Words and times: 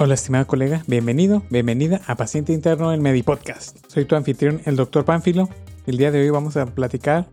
Hola 0.00 0.14
estimado 0.14 0.46
colega, 0.46 0.84
bienvenido, 0.86 1.42
bienvenida 1.50 2.00
a 2.06 2.14
Paciente 2.14 2.52
Interno 2.52 2.92
en 2.92 3.02
Medipodcast. 3.02 3.78
Soy 3.88 4.04
tu 4.04 4.14
anfitrión, 4.14 4.60
el 4.64 4.76
Dr. 4.76 5.04
Pánfilo. 5.04 5.48
El 5.88 5.96
día 5.96 6.12
de 6.12 6.20
hoy 6.20 6.30
vamos 6.30 6.56
a 6.56 6.66
platicar 6.66 7.26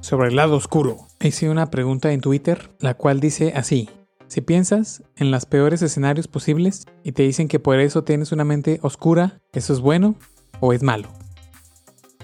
sobre 0.00 0.26
el 0.26 0.34
lado 0.34 0.56
oscuro. 0.56 0.96
Hice 1.20 1.48
una 1.48 1.70
pregunta 1.70 2.10
en 2.12 2.20
Twitter, 2.20 2.72
la 2.80 2.94
cual 2.94 3.20
dice 3.20 3.52
así. 3.54 3.88
Si 4.26 4.40
piensas 4.40 5.04
en 5.14 5.30
los 5.30 5.46
peores 5.46 5.80
escenarios 5.80 6.26
posibles 6.26 6.86
y 7.04 7.12
te 7.12 7.22
dicen 7.22 7.46
que 7.46 7.60
por 7.60 7.78
eso 7.78 8.02
tienes 8.02 8.32
una 8.32 8.42
mente 8.42 8.80
oscura, 8.82 9.38
¿eso 9.52 9.72
es 9.72 9.78
bueno 9.78 10.16
o 10.58 10.72
es 10.72 10.82
malo? 10.82 11.08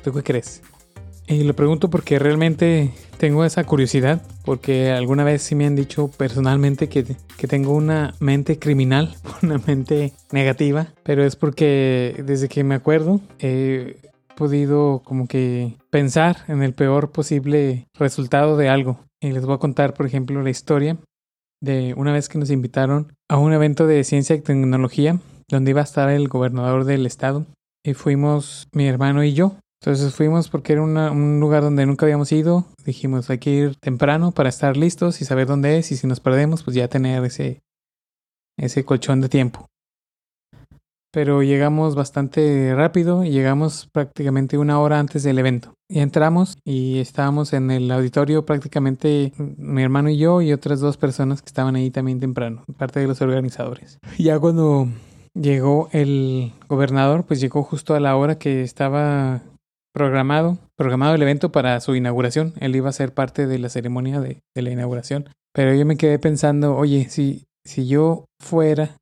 ¿Tú 0.03 0.13
qué 0.13 0.25
crees? 0.25 0.61
Y 1.27 1.45
lo 1.45 1.55
pregunto 1.55 1.89
porque 1.89 2.19
realmente 2.19 2.91
tengo 3.17 3.45
esa 3.45 3.65
curiosidad, 3.65 4.23
porque 4.45 4.91
alguna 4.91 5.25
vez 5.25 5.43
sí 5.43 5.55
me 5.55 5.65
han 5.67 5.75
dicho 5.75 6.09
personalmente 6.09 6.89
que, 6.89 7.17
que, 7.39 7.46
tengo 7.49 7.73
una 7.73 8.15
mente 8.21 8.59
criminal, 8.59 9.17
una 9.43 9.59
mente 9.59 10.13
negativa, 10.32 10.89
pero 11.03 11.25
es 11.25 11.37
porque 11.37 12.23
desde 12.27 12.49
que 12.49 12.63
me 12.63 12.75
acuerdo 12.75 13.21
he 13.39 13.96
podido 14.35 15.01
como 15.05 15.27
que 15.27 15.77
pensar 15.91 16.39
en 16.49 16.63
el 16.63 16.75
peor 16.75 17.11
posible 17.11 17.87
resultado 17.95 18.57
de 18.57 18.68
algo. 18.68 18.99
Y 19.21 19.32
les 19.32 19.46
voy 19.46 19.54
a 19.54 19.59
contar, 19.59 19.95
por 19.95 20.07
ejemplo, 20.07 20.43
la 20.43 20.51
historia 20.51 20.99
de 21.63 21.95
una 21.96 22.13
vez 22.13 22.29
que 22.29 22.39
nos 22.39 22.51
invitaron 22.51 23.13
a 23.31 23.39
un 23.39 23.53
evento 23.53 23.87
de 23.87 24.04
ciencia 24.04 24.37
y 24.37 24.41
tecnología, 24.41 25.18
donde 25.49 25.71
iba 25.71 25.81
a 25.81 25.85
estar 25.85 26.11
el 26.11 26.29
gobernador 26.29 26.85
del 26.85 27.07
estado. 27.07 27.46
Y 27.82 27.95
fuimos 27.95 28.68
mi 28.73 28.87
hermano 28.87 29.25
y 29.25 29.32
yo. 29.32 29.57
Entonces 29.85 30.15
fuimos 30.15 30.49
porque 30.49 30.73
era 30.73 30.81
un 30.81 31.41
lugar 31.41 31.63
donde 31.63 31.85
nunca 31.85 32.06
habíamos 32.06 32.33
ido. 32.33 32.65
Dijimos, 32.87 33.29
hay 33.29 33.37
que 33.37 33.51
ir 33.51 33.77
temprano 33.77 34.33
para 34.33 34.48
estar 34.48 34.79
listos 34.79 35.21
y 35.21 35.27
saber 35.27 35.47
dónde 35.47 35.77
es. 35.77 35.93
Y 35.93 35.99
si 35.99 36.07
nos 36.07 36.21
perdemos, 36.21 36.63
pues 36.63 36.75
ya 36.75 36.89
tener 36.89 37.23
ese, 37.23 37.61
ese 38.57 38.83
colchón 38.87 39.21
de 39.21 39.29
tiempo. 39.29 39.67
Pero 41.13 41.43
llegamos 41.43 41.97
bastante 41.97 42.75
rápido 42.75 43.25
y 43.25 43.31
llegamos 43.31 43.87
prácticamente 43.93 44.57
una 44.57 44.81
hora 44.81 44.99
antes 44.99 45.23
del 45.23 45.39
evento. 45.39 45.75
Y 45.87 45.98
entramos 45.98 46.57
y 46.65 47.01
estábamos 47.01 47.53
en 47.53 47.71
el 47.71 47.91
auditorio 47.91 48.47
prácticamente 48.47 49.35
mi 49.37 49.83
hermano 49.83 50.09
y 50.09 50.17
yo 50.17 50.41
y 50.41 50.55
otras 50.55 50.81
dos 50.81 50.97
personas 50.97 51.43
que 51.43 51.48
estaban 51.48 51.77
ahí 51.77 51.91
también 51.91 52.21
temprano, 52.21 52.65
parte 52.79 53.01
de 53.01 53.07
los 53.07 53.21
organizadores. 53.21 53.98
Ya 54.19 54.39
cuando 54.39 54.89
llegó 55.35 55.91
el 55.93 56.55
gobernador, 56.71 57.27
pues 57.27 57.39
llegó 57.39 57.63
justo 57.63 57.95
a 57.95 58.01
la 58.01 58.17
hora 58.17 58.39
que 58.39 58.63
estaba 58.63 59.43
programado, 59.95 60.59
programado 60.77 61.14
el 61.14 61.23
evento 61.23 61.53
para 61.53 61.81
su 61.81 61.95
inauguración. 61.95 62.53
Él 62.61 62.77
iba 62.77 62.91
a 62.91 62.92
ser 62.92 63.14
parte 63.14 63.47
de 63.47 63.59
la 63.59 63.69
ceremonia 63.69 64.20
de, 64.20 64.42
la 64.55 64.70
inauguración. 64.70 65.31
Pero 65.55 65.73
yo 65.73 65.86
me 65.86 65.97
quedé 65.97 66.19
pensando, 66.19 66.77
oye, 66.77 67.09
si, 67.09 67.45
si 67.64 67.86
yo 67.86 68.27
fuera 68.41 68.97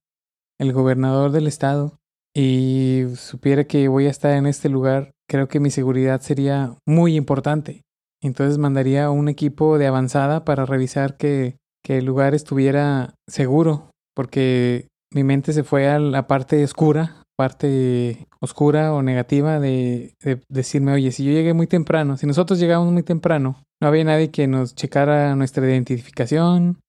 el 0.60 0.72
gobernador 0.72 1.32
del 1.32 1.46
estado 1.46 1.98
y 2.36 3.04
supiera 3.16 3.64
que 3.64 3.88
voy 3.88 4.06
a 4.06 4.10
estar 4.10 4.32
en 4.32 4.46
este 4.46 4.68
lugar, 4.68 5.12
creo 5.28 5.48
que 5.48 5.60
mi 5.60 5.70
seguridad 5.70 6.20
sería 6.20 6.76
muy 6.86 7.16
importante. 7.16 7.80
Entonces 8.22 8.58
mandaría 8.58 9.10
un 9.10 9.28
equipo 9.28 9.78
de 9.78 9.86
avanzada 9.86 10.44
para 10.44 10.66
revisar 10.66 11.16
que, 11.16 11.56
que 11.82 11.98
el 11.98 12.04
lugar 12.04 12.34
estuviera 12.34 13.14
seguro, 13.26 13.90
porque 14.14 14.88
mi 15.10 15.24
mente 15.24 15.54
se 15.54 15.64
fue 15.64 15.88
a 15.88 15.98
la 15.98 16.26
parte 16.26 16.62
oscura 16.62 17.21
parte 17.36 18.26
oscura 18.40 18.92
o 18.92 19.02
negativa 19.02 19.60
de, 19.60 20.16
decirme, 20.48 20.92
oye, 20.92 21.12
si 21.12 21.24
yo 21.24 21.32
llegué 21.32 21.54
muy 21.54 21.66
temprano, 21.66 22.16
si 22.16 22.26
nosotros 22.26 22.58
llegamos 22.58 22.92
muy 22.92 23.02
temprano, 23.02 23.62
no 23.80 23.88
había 23.88 24.04
nadie 24.04 24.30
que 24.30 24.46
nos 24.46 24.74
checara 24.74 25.34
nuestra 25.36 25.66
identificación, 25.66 26.80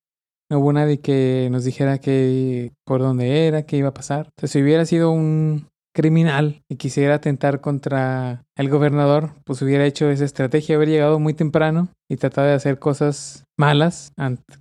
no 0.50 0.60
hubo 0.60 0.74
nadie 0.74 1.00
que 1.00 1.48
nos 1.52 1.64
dijera 1.64 1.98
que 1.98 2.72
por 2.86 3.02
dónde 3.02 3.48
era, 3.48 3.64
qué 3.64 3.78
iba 3.78 3.90
a 3.90 3.94
pasar. 3.94 4.28
Entonces, 4.36 4.52
si 4.52 4.62
hubiera 4.62 4.86
sido 4.86 5.12
un 5.12 5.68
criminal 5.94 6.64
y 6.70 6.76
quisiera 6.76 7.16
atentar 7.16 7.62
contra 7.62 8.44
el 8.58 8.70
gobernador, 8.70 9.32
pues 9.46 9.62
hubiera 9.62 9.86
hecho 9.86 10.10
esa 10.10 10.26
estrategia, 10.26 10.76
haber 10.76 10.90
llegado 10.90 11.20
muy 11.20 11.34
temprano 11.34 11.90
y 12.10 12.18
tratado 12.18 12.48
de 12.48 12.54
hacer 12.54 12.80
cosas 12.80 13.46
malas 13.58 14.12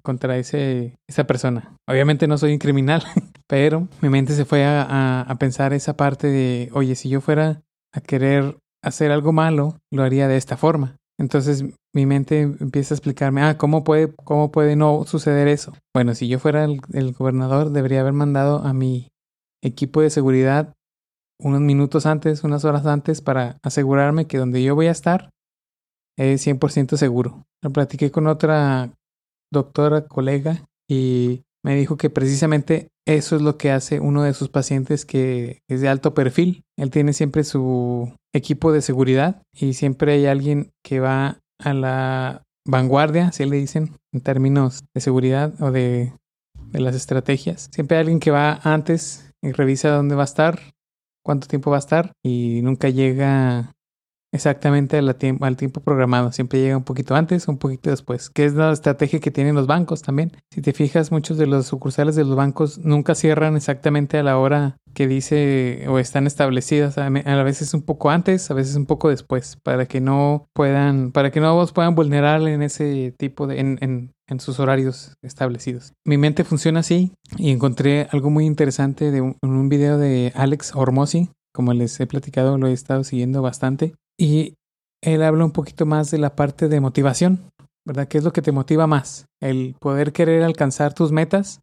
contra 0.03 0.37
ese, 0.37 0.97
esa 1.09 1.25
persona. 1.25 1.75
Obviamente 1.89 2.29
no 2.29 2.39
soy 2.39 2.53
un 2.53 2.59
criminal, 2.59 3.03
pero 3.49 3.89
mi 4.01 4.09
mente 4.09 4.35
se 4.35 4.45
fue 4.45 4.65
a, 4.65 5.23
a, 5.23 5.35
pensar 5.37 5.73
esa 5.73 5.97
parte 5.97 6.29
de, 6.29 6.69
oye, 6.73 6.95
si 6.95 7.09
yo 7.09 7.21
fuera 7.21 7.63
a 7.95 8.01
querer 8.01 8.57
hacer 8.85 9.11
algo 9.11 9.33
malo, 9.33 9.79
lo 9.91 10.03
haría 10.03 10.29
de 10.29 10.37
esta 10.37 10.57
forma. 10.57 10.97
Entonces 11.19 11.65
mi 11.95 12.07
mente 12.07 12.41
empieza 12.41 12.95
a 12.95 12.97
explicarme, 12.97 13.43
ah, 13.43 13.57
¿cómo 13.57 13.85
puede, 13.85 14.13
cómo 14.25 14.51
puede 14.51 14.77
no 14.77 15.05
suceder 15.07 15.49
eso? 15.49 15.73
Bueno, 15.95 16.15
si 16.15 16.29
yo 16.29 16.39
fuera 16.39 16.65
el, 16.65 16.81
el 16.93 17.13
gobernador, 17.13 17.71
debería 17.71 18.01
haber 18.01 18.15
mandado 18.15 18.59
a 18.65 18.73
mi 18.73 19.09
equipo 19.63 20.01
de 20.01 20.11
seguridad 20.11 20.75
unos 21.39 21.61
minutos 21.61 22.07
antes, 22.07 22.45
unas 22.45 22.65
horas 22.65 22.87
antes, 22.87 23.21
para 23.21 23.59
asegurarme 23.63 24.27
que 24.27 24.39
donde 24.39 24.63
yo 24.63 24.75
voy 24.75 24.87
a 24.87 24.93
estar 24.93 25.31
es 26.17 26.47
100% 26.47 26.97
seguro. 26.97 27.45
Lo 27.63 27.71
platiqué 27.71 28.11
con 28.11 28.27
otra 28.27 28.93
doctora, 29.53 30.07
colega, 30.07 30.65
y 30.89 31.43
me 31.65 31.77
dijo 31.77 31.97
que 31.97 32.11
precisamente 32.11 32.89
eso 33.07 33.37
es 33.37 33.43
lo 33.43 33.57
que 33.57 33.71
hace 33.71 34.01
uno 34.01 34.23
de 34.23 34.35
sus 34.35 34.49
pacientes 34.49 35.05
que 35.05 35.61
es 35.69 35.81
de 35.81 35.89
alto 35.89 36.15
perfil. 36.15 36.65
Él 36.77 36.91
tiene 36.91 37.13
siempre 37.13 37.45
su 37.45 38.13
equipo 38.33 38.73
de 38.73 38.83
seguridad 38.83 39.43
y 39.55 39.75
siempre 39.75 40.13
hay 40.13 40.27
alguien 40.27 40.71
que 40.85 41.01
va 41.01 41.39
a 41.59 41.75
la 41.75 42.43
vanguardia, 42.67 43.29
así 43.29 43.45
le 43.45 43.57
dicen, 43.57 43.97
en 44.13 44.21
términos 44.21 44.85
de 44.95 45.01
seguridad 45.01 45.55
o 45.61 45.71
de, 45.71 46.13
de 46.55 46.81
las 46.81 46.95
estrategias. 46.95 47.69
Siempre 47.73 47.97
hay 47.97 48.03
alguien 48.03 48.21
que 48.21 48.31
va 48.31 48.61
antes 48.63 49.31
y 49.43 49.53
revisa 49.53 49.91
dónde 49.91 50.15
va 50.15 50.23
a 50.23 50.25
estar, 50.25 50.61
cuánto 51.23 51.47
tiempo 51.49 51.71
va 51.71 51.77
a 51.77 51.81
estar 51.81 52.13
y 52.23 52.61
nunca 52.63 52.89
llega 52.89 53.75
exactamente 54.33 54.99
al 54.99 55.15
tiempo, 55.17 55.45
al 55.45 55.57
tiempo 55.57 55.81
programado. 55.81 56.33
Siempre 56.33 56.61
llega 56.61 56.77
un 56.77 56.85
poquito 56.85 57.15
antes 57.15 57.47
o 57.47 57.53
un 57.53 57.59
poquito 57.59 57.91
después, 57.91 58.31
que 58.31 58.45
es 58.45 58.55
la 58.55 58.73
estrategia 58.73 59.21
que 59.21 59.31
tienen 59.31 59.55
los 59.55 59.67
bancos 59.67 60.03
también. 60.03 60.33
Si 60.51 60.63
te 60.63 60.73
fijas, 60.73 61.13
muchos 61.13 61.37
de 61.37 61.47
los 61.47 61.67
sucursales 61.67 62.17
de 62.17 62.25
los 62.25 62.35
bancos 62.35 62.79
nunca 62.79 63.15
cierran 63.15 63.57
exactamente 63.57 64.19
a 64.19 64.23
la 64.23 64.39
hora 64.39 64.77
que 64.95 65.07
dice 65.07 65.87
o 65.89 65.99
están 65.99 66.27
establecidas, 66.27 66.99
a 66.99 67.09
veces 67.09 67.73
un 67.75 67.83
poco 67.83 68.11
antes, 68.11 68.51
a 68.51 68.55
veces 68.55 68.77
un 68.77 68.87
poco 68.87 69.09
después, 69.09 69.57
para 69.63 69.87
que 69.87 70.01
no 70.01 70.49
puedan, 70.53 71.13
para 71.13 71.31
que 71.31 71.41
no 71.41 71.67
puedan 71.73 71.95
vulnerar 71.95 72.43
en 72.43 72.63
ese 72.63 73.15
tipo 73.17 73.47
de, 73.47 73.61
en, 73.61 73.79
en, 73.81 74.13
en 74.29 74.41
sus 74.41 74.61
horarios 74.61 75.15
establecidos. 75.23 75.95
Mi 76.05 76.19
mente 76.19 76.45
funciona 76.45 76.81
así 76.81 77.13
y 77.39 77.51
encontré 77.51 78.09
algo 78.11 78.31
muy 78.31 78.45
interesante 78.45 79.11
de 79.11 79.21
un, 79.21 79.37
un 79.43 79.69
video 79.69 79.97
de 79.97 80.33
Alex 80.35 80.73
Hormozzi, 80.75 81.31
como 81.55 81.73
les 81.73 81.99
he 82.01 82.07
platicado, 82.07 82.59
lo 82.59 82.67
he 82.67 82.73
estado 82.73 83.05
siguiendo 83.05 83.43
bastante. 83.43 83.95
Y 84.23 84.55
él 85.03 85.21
habla 85.25 85.45
un 85.45 85.51
poquito 85.51 85.85
más 85.85 86.13
de 86.13 86.19
la 86.19 86.37
parte 86.37 86.69
de 86.69 86.79
motivación, 86.79 87.51
¿verdad? 87.85 88.07
¿Qué 88.07 88.19
es 88.19 88.25
lo 88.25 88.33
que 88.33 88.41
te 88.41 88.53
motiva 88.53 88.87
más? 88.87 89.27
¿El 89.41 89.75
poder 89.81 90.13
querer 90.13 90.45
alcanzar 90.45 90.95
tus 90.95 91.11
metas? 91.11 91.59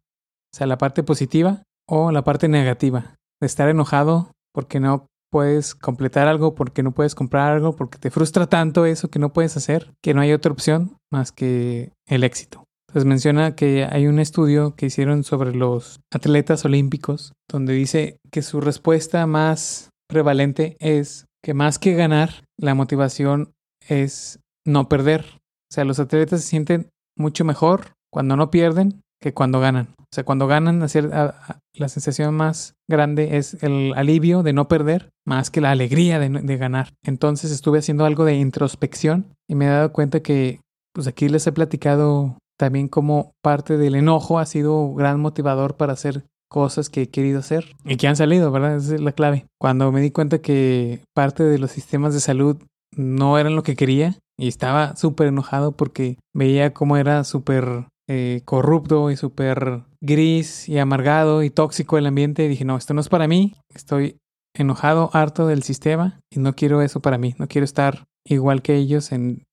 O 0.52 0.58
sea, 0.58 0.66
la 0.66 0.76
parte 0.76 1.02
positiva 1.02 1.62
o 1.88 2.12
la 2.12 2.22
parte 2.22 2.48
negativa. 2.48 3.14
De 3.40 3.46
estar 3.46 3.70
enojado 3.70 4.32
porque 4.52 4.78
no 4.78 5.06
puedes 5.32 5.74
completar 5.74 6.28
algo, 6.28 6.54
porque 6.54 6.82
no 6.82 6.92
puedes 6.92 7.14
comprar 7.14 7.50
algo, 7.50 7.76
porque 7.76 7.96
te 7.96 8.10
frustra 8.10 8.46
tanto 8.46 8.84
eso 8.84 9.08
que 9.08 9.18
no 9.18 9.32
puedes 9.32 9.56
hacer, 9.56 9.90
que 10.02 10.12
no 10.12 10.20
hay 10.20 10.34
otra 10.34 10.52
opción 10.52 10.98
más 11.10 11.32
que 11.32 11.92
el 12.06 12.24
éxito. 12.24 12.64
Entonces 12.88 13.08
menciona 13.08 13.54
que 13.54 13.86
hay 13.90 14.06
un 14.06 14.18
estudio 14.18 14.74
que 14.74 14.84
hicieron 14.84 15.24
sobre 15.24 15.54
los 15.54 16.00
atletas 16.12 16.66
olímpicos, 16.66 17.32
donde 17.50 17.72
dice 17.72 18.18
que 18.30 18.42
su 18.42 18.60
respuesta 18.60 19.26
más 19.26 19.88
prevalente 20.08 20.76
es 20.78 21.24
que 21.42 21.54
más 21.54 21.78
que 21.78 21.94
ganar, 21.94 22.44
la 22.58 22.74
motivación 22.74 23.52
es 23.88 24.40
no 24.66 24.88
perder. 24.88 25.24
O 25.70 25.74
sea, 25.74 25.84
los 25.84 25.98
atletas 26.00 26.42
se 26.42 26.48
sienten 26.48 26.90
mucho 27.16 27.44
mejor 27.44 27.92
cuando 28.12 28.36
no 28.36 28.50
pierden 28.50 29.02
que 29.20 29.34
cuando 29.34 29.60
ganan. 29.60 29.94
O 29.98 30.12
sea, 30.12 30.24
cuando 30.24 30.48
ganan, 30.48 30.80
la 30.80 31.88
sensación 31.88 32.34
más 32.34 32.74
grande 32.88 33.36
es 33.36 33.62
el 33.62 33.92
alivio 33.94 34.42
de 34.42 34.52
no 34.52 34.66
perder, 34.66 35.10
más 35.24 35.50
que 35.50 35.60
la 35.60 35.70
alegría 35.70 36.18
de, 36.18 36.56
ganar. 36.56 36.94
Entonces 37.04 37.52
estuve 37.52 37.78
haciendo 37.78 38.04
algo 38.04 38.24
de 38.24 38.34
introspección 38.34 39.26
y 39.48 39.54
me 39.54 39.66
he 39.66 39.68
dado 39.68 39.92
cuenta 39.92 40.20
que, 40.20 40.60
pues 40.92 41.06
aquí 41.06 41.28
les 41.28 41.46
he 41.46 41.52
platicado 41.52 42.38
también 42.58 42.88
como 42.88 43.32
parte 43.40 43.78
del 43.78 43.94
enojo 43.94 44.38
ha 44.38 44.46
sido 44.46 44.92
gran 44.94 45.20
motivador 45.20 45.76
para 45.76 45.92
hacer 45.92 46.24
cosas 46.50 46.90
que 46.90 47.02
he 47.02 47.08
querido 47.08 47.38
hacer 47.38 47.76
y 47.84 47.96
que 47.96 48.08
han 48.08 48.16
salido, 48.16 48.50
¿verdad? 48.50 48.76
Esa 48.76 48.96
es 48.96 49.00
la 49.00 49.12
clave. 49.12 49.46
Cuando 49.58 49.90
me 49.92 50.00
di 50.00 50.10
cuenta 50.10 50.40
que 50.40 51.00
parte 51.14 51.44
de 51.44 51.58
los 51.58 51.70
sistemas 51.70 52.12
de 52.12 52.20
salud 52.20 52.58
no 52.96 53.38
eran 53.38 53.54
lo 53.54 53.62
que 53.62 53.76
quería 53.76 54.16
y 54.38 54.48
estaba 54.48 54.96
súper 54.96 55.28
enojado 55.28 55.72
porque 55.72 56.18
veía 56.34 56.74
cómo 56.74 56.96
era 56.96 57.24
súper 57.24 57.86
eh, 58.08 58.42
corrupto 58.44 59.10
y 59.10 59.16
súper 59.16 59.84
gris 60.00 60.68
y 60.68 60.78
amargado 60.78 61.44
y 61.44 61.50
tóxico 61.50 61.96
el 61.96 62.06
ambiente, 62.06 62.44
y 62.44 62.48
dije, 62.48 62.64
no, 62.64 62.76
esto 62.76 62.92
no 62.92 63.00
es 63.00 63.08
para 63.08 63.28
mí, 63.28 63.54
estoy 63.72 64.16
enojado, 64.52 65.10
harto 65.12 65.46
del 65.46 65.62
sistema 65.62 66.18
y 66.28 66.40
no 66.40 66.54
quiero 66.54 66.82
eso 66.82 67.00
para 67.00 67.18
mí, 67.18 67.36
no 67.38 67.46
quiero 67.46 67.64
estar 67.64 68.04
igual 68.26 68.62
que 68.62 68.74
ellos 68.74 69.12
en 69.12 69.44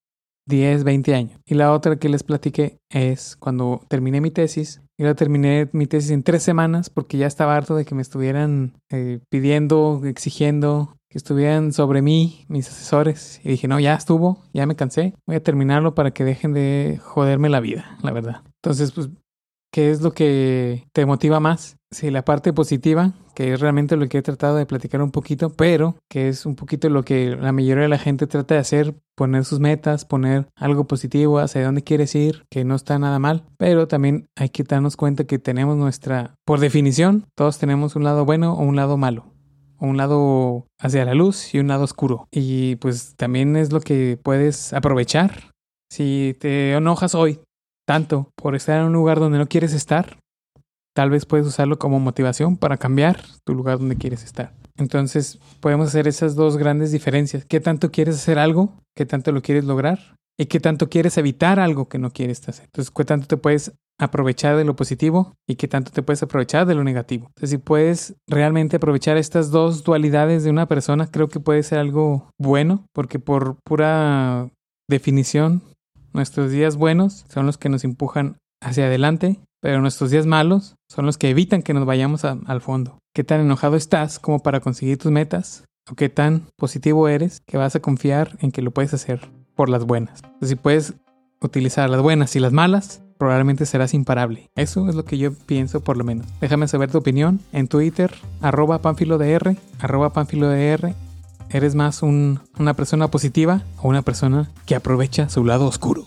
10, 0.47 0.83
20 0.83 1.15
años. 1.15 1.39
Y 1.45 1.55
la 1.55 1.71
otra 1.71 1.97
que 1.97 2.09
les 2.09 2.23
platiqué 2.23 2.79
es 2.89 3.35
cuando 3.35 3.81
terminé 3.88 4.21
mi 4.21 4.31
tesis. 4.31 4.81
Yo 4.97 5.15
terminé 5.15 5.69
mi 5.73 5.85
tesis 5.85 6.11
en 6.11 6.23
tres 6.23 6.44
semanas 6.44 6.89
porque 6.89 7.17
ya 7.17 7.27
estaba 7.27 7.55
harto 7.55 7.75
de 7.75 7.85
que 7.85 7.95
me 7.95 8.01
estuvieran 8.01 8.73
eh, 8.89 9.19
pidiendo, 9.29 10.01
exigiendo, 10.05 10.97
que 11.09 11.17
estuvieran 11.17 11.71
sobre 11.71 12.01
mí 12.01 12.45
mis 12.47 12.67
asesores. 12.67 13.39
Y 13.44 13.49
dije, 13.49 13.67
no, 13.67 13.79
ya 13.79 13.94
estuvo, 13.94 14.44
ya 14.53 14.65
me 14.65 14.75
cansé. 14.75 15.13
Voy 15.27 15.35
a 15.35 15.44
terminarlo 15.44 15.94
para 15.94 16.11
que 16.11 16.23
dejen 16.23 16.53
de 16.53 16.99
joderme 17.03 17.49
la 17.49 17.59
vida, 17.59 17.97
la 18.01 18.11
verdad. 18.11 18.41
Entonces, 18.63 18.91
pues 18.91 19.09
¿Qué 19.71 19.91
es 19.91 20.01
lo 20.01 20.11
que 20.11 20.88
te 20.94 21.05
motiva 21.05 21.39
más? 21.39 21.77
Sí, 21.91 22.09
la 22.09 22.25
parte 22.25 22.53
positiva, 22.53 23.13
que 23.37 23.53
es 23.53 23.59
realmente 23.59 23.97
lo 23.97 24.09
que 24.09 24.17
he 24.17 24.21
tratado 24.23 24.55
de 24.55 24.65
platicar 24.65 24.99
un 24.99 25.11
poquito, 25.11 25.51
pero 25.51 25.97
que 26.09 26.27
es 26.27 26.47
un 26.47 26.55
poquito 26.55 26.89
lo 26.89 27.03
que 27.03 27.35
la 27.35 27.51
mayoría 27.51 27.83
de 27.83 27.87
la 27.87 27.99
gente 27.99 28.25
trata 28.25 28.55
de 28.55 28.61
hacer, 28.61 28.95
poner 29.15 29.45
sus 29.45 29.59
metas, 29.59 30.05
poner 30.05 30.47
algo 30.55 30.87
positivo 30.87 31.37
hacia 31.37 31.63
dónde 31.63 31.83
quieres 31.83 32.15
ir, 32.15 32.47
que 32.49 32.63
no 32.63 32.73
está 32.73 32.97
nada 32.97 33.19
mal, 33.19 33.43
pero 33.59 33.87
también 33.87 34.25
hay 34.35 34.49
que 34.49 34.63
darnos 34.63 34.97
cuenta 34.97 35.25
que 35.25 35.37
tenemos 35.37 35.77
nuestra, 35.77 36.33
por 36.45 36.59
definición, 36.59 37.27
todos 37.35 37.59
tenemos 37.59 37.95
un 37.95 38.05
lado 38.05 38.25
bueno 38.25 38.53
o 38.53 38.63
un 38.63 38.75
lado 38.75 38.97
malo 38.97 39.25
un 39.79 39.95
lado 39.95 40.65
hacia 40.79 41.05
la 41.05 41.13
luz 41.13 41.53
y 41.53 41.59
un 41.59 41.67
lado 41.67 41.83
oscuro. 41.83 42.27
Y 42.31 42.77
pues 42.77 43.13
también 43.15 43.55
es 43.55 43.71
lo 43.71 43.79
que 43.79 44.17
puedes 44.23 44.73
aprovechar. 44.73 45.51
Si 45.91 46.35
te 46.39 46.71
enojas 46.71 47.13
hoy, 47.13 47.41
tanto 47.85 48.31
por 48.35 48.55
estar 48.55 48.79
en 48.79 48.87
un 48.87 48.93
lugar 48.93 49.19
donde 49.19 49.37
no 49.37 49.47
quieres 49.47 49.73
estar, 49.73 50.17
tal 50.97 51.11
vez 51.11 51.27
puedes 51.27 51.45
usarlo 51.45 51.77
como 51.77 51.99
motivación 51.99 52.57
para 52.57 52.77
cambiar 52.77 53.21
tu 53.45 53.53
lugar 53.53 53.77
donde 53.77 53.97
quieres 53.97 54.23
estar. 54.23 54.51
Entonces 54.77 55.38
podemos 55.59 55.89
hacer 55.89 56.07
esas 56.07 56.33
dos 56.33 56.57
grandes 56.57 56.91
diferencias. 56.91 57.45
¿Qué 57.45 57.59
tanto 57.59 57.91
quieres 57.91 58.15
hacer 58.15 58.39
algo? 58.39 58.73
¿Qué 58.95 59.05
tanto 59.05 59.31
lo 59.31 59.44
quieres 59.44 59.65
lograr? 59.65 60.15
¿Y 60.39 60.47
qué 60.47 60.59
tanto 60.59 60.89
quieres 60.89 61.15
evitar 61.19 61.59
algo 61.59 61.88
que 61.88 61.99
no 61.99 62.09
quieres 62.09 62.49
hacer? 62.49 62.65
Entonces, 62.65 62.91
¿qué 62.91 63.05
tanto 63.05 63.27
te 63.27 63.38
puedes 63.38 63.73
aprovechar 63.99 64.57
de 64.57 64.63
lo 64.63 64.75
positivo 64.75 65.35
y 65.47 65.53
qué 65.53 65.67
tanto 65.67 65.91
te 65.91 66.01
puedes 66.01 66.23
aprovechar 66.23 66.65
de 66.65 66.73
lo 66.73 66.83
negativo? 66.83 67.29
Si 67.44 67.59
puedes 67.59 68.15
realmente 68.27 68.77
aprovechar 68.77 69.17
estas 69.17 69.51
dos 69.51 69.83
dualidades 69.83 70.44
de 70.44 70.49
una 70.49 70.67
persona, 70.67 71.05
creo 71.05 71.27
que 71.27 71.39
puede 71.39 71.61
ser 71.61 71.77
algo 71.77 72.31
bueno, 72.39 72.88
porque 72.91 73.19
por 73.19 73.57
pura 73.63 74.49
definición 74.89 75.61
Nuestros 76.17 76.49
días 76.51 76.77
buenos 76.77 77.25
son 77.29 77.45
los 77.45 77.59
que 77.59 77.69
nos 77.69 77.83
empujan 77.83 78.38
hacia 78.59 78.88
adelante, 78.88 79.39
pero 79.62 79.81
nuestros 79.81 80.12
días 80.12 80.25
malos 80.25 80.75
son 80.89 81.06
los 81.06 81.18
que 81.18 81.30
evitan 81.30 81.63
que 81.63 81.74
nos 81.74 81.86
vayamos 81.86 82.25
al 82.25 82.62
fondo. 82.62 83.00
¿Qué 83.13 83.24
tan 83.24 83.42
enojado 83.42 83.75
estás 83.75 84.19
como 84.19 84.39
para 84.39 84.59
conseguir 84.59 84.98
tus 84.98 85.12
metas? 85.12 85.63
¿O 85.89 85.95
qué 85.95 86.09
tan 86.09 86.44
positivo 86.57 87.07
eres 87.07 87.42
que 87.45 87.57
vas 87.57 87.75
a 87.75 87.80
confiar 87.80 88.38
en 88.39 88.51
que 88.51 88.62
lo 88.62 88.71
puedes 88.71 88.94
hacer 88.94 89.30
por 89.56 89.69
las 89.69 89.86
buenas? 89.86 90.21
si 90.42 90.56
puedes 90.56 90.94
utilizar 91.42 91.89
las 91.89 92.01
buenas 92.01 92.36
y 92.36 92.39
las 92.39 92.51
malas, 92.51 93.01
probablemente 93.18 93.65
serás 93.65 93.94
imparable. 93.94 94.50
Eso 94.56 94.89
es 94.89 94.95
lo 94.95 95.06
que 95.06 95.18
yo 95.18 95.33
pienso 95.33 95.81
por 95.81 95.98
lo 95.98 96.04
menos. 96.04 96.27
Déjame 96.42 96.68
saber 96.68 96.92
tu 96.92 96.98
opinión 96.98 97.39
en 97.51 97.68
Twitter, 97.68 98.13
arroba 98.42 98.81
panfilodr, 98.81 99.56
arroba 99.80 100.13
panfilodr 100.13 100.94
¿Eres 101.50 101.75
más 101.75 102.04
una 102.04 102.74
persona 102.75 103.07
positiva 103.07 103.62
o 103.81 103.88
una 103.88 104.01
persona 104.01 104.51
que 104.65 104.75
aprovecha 104.75 105.30
su 105.30 105.45
lado 105.45 105.65
oscuro? 105.65 106.06